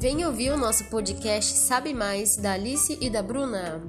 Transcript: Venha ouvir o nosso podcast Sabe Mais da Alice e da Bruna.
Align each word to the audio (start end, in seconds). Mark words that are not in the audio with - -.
Venha 0.00 0.28
ouvir 0.28 0.50
o 0.50 0.56
nosso 0.56 0.84
podcast 0.84 1.58
Sabe 1.58 1.92
Mais 1.92 2.34
da 2.34 2.52
Alice 2.52 2.96
e 3.02 3.10
da 3.10 3.22
Bruna. 3.22 3.82